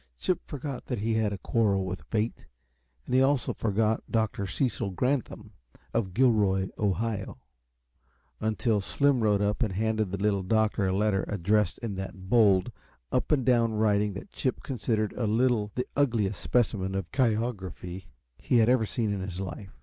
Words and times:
Chip 0.17 0.39
forgot 0.47 0.85
that 0.87 1.01
he 1.01 1.13
had 1.13 1.31
a 1.31 1.37
quarrel 1.37 1.85
with 1.85 2.01
fate, 2.09 2.47
and 3.05 3.13
he 3.13 3.21
also 3.21 3.53
forgot 3.53 4.01
Dr. 4.09 4.47
Cecil 4.47 4.89
Granthum, 4.93 5.51
of 5.93 6.15
Gilroy, 6.15 6.69
Ohio 6.79 7.37
until 8.39 8.81
Slim 8.81 9.21
rode 9.21 9.43
up 9.43 9.61
and 9.61 9.73
handed 9.73 10.09
the 10.09 10.17
Little 10.17 10.41
Doctor 10.41 10.87
a 10.87 10.91
letter 10.91 11.23
addressed 11.27 11.77
in 11.83 11.97
that 11.97 12.31
bold, 12.31 12.71
up 13.11 13.31
and 13.31 13.45
down 13.45 13.73
writing 13.75 14.13
that 14.13 14.31
Chip 14.31 14.63
considered 14.63 15.13
a 15.13 15.27
little 15.27 15.69
the 15.75 15.85
ugliest 15.95 16.41
specimen 16.41 16.95
of 16.95 17.11
chirography 17.11 18.05
he 18.39 18.57
had 18.57 18.69
ever 18.69 18.87
seen 18.87 19.13
in 19.13 19.21
his 19.21 19.39
life. 19.39 19.71